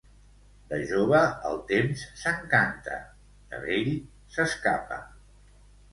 [0.71, 1.19] De jove,
[1.49, 2.97] el temps s'encanta;
[3.53, 3.93] de vell,
[4.37, 4.99] s'escapa.